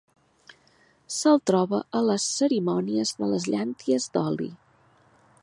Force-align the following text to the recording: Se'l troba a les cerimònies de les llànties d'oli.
Se'l 1.15 1.43
troba 1.49 1.81
a 1.99 2.01
les 2.07 2.25
cerimònies 2.39 3.13
de 3.21 3.31
les 3.35 3.47
llànties 3.53 4.11
d'oli. 4.17 4.51